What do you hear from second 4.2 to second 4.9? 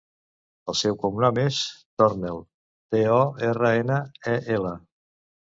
e, ela.